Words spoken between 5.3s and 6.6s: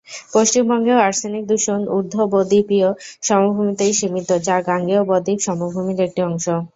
সমভূমির একটি অংশ।